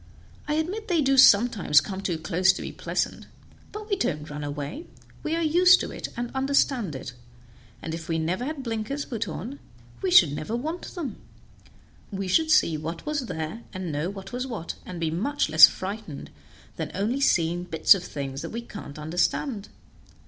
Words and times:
I 0.47 0.55
admit 0.55 0.87
they 0.87 1.03
do 1.03 1.15
sometimes 1.15 1.79
come 1.79 2.01
too 2.01 2.17
close 2.17 2.51
to 2.53 2.63
be 2.63 2.71
pleasant, 2.71 3.27
but 3.71 3.87
we 3.87 3.95
don't 3.95 4.31
run 4.31 4.43
away; 4.43 4.87
we 5.21 5.35
are 5.35 5.43
used 5.43 5.79
to 5.81 5.91
it, 5.91 6.07
and 6.17 6.31
understand 6.33 6.95
it, 6.95 7.13
and 7.83 7.93
if 7.93 8.09
we 8.09 8.17
never 8.17 8.43
had 8.45 8.63
blinkers 8.63 9.05
put 9.05 9.27
on 9.27 9.59
we 10.01 10.09
should 10.09 10.31
never 10.31 10.55
want 10.55 10.95
them; 10.95 11.17
we 12.09 12.27
should 12.27 12.49
see 12.49 12.77
what 12.77 13.05
was 13.05 13.27
there, 13.27 13.61
and 13.73 13.91
know 13.91 14.09
what 14.09 14.33
was 14.33 14.47
what, 14.47 14.73
and 14.87 14.99
be 14.99 15.11
much 15.11 15.49
less 15.49 15.67
frightened 15.67 16.31
than 16.77 16.87
by 16.89 16.97
only 16.97 17.21
seeing 17.21 17.63
bits 17.63 17.93
of 17.93 18.03
things 18.03 18.41
that 18.41 18.49
we 18.49 18.63
can't 18.63 18.97
understand. 18.97 19.69